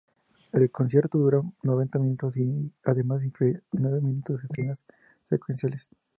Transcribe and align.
El 0.51 0.71
concierto 0.71 1.19
dura 1.19 1.43
noventa 1.61 1.99
minutos 1.99 2.35
y 2.35 2.71
además 2.85 3.23
incluyen 3.23 3.61
nueve 3.73 4.01
minutos 4.01 4.43
escenas 4.45 4.79
secuenciales. 5.29 5.91